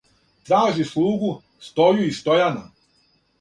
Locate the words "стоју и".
1.67-2.17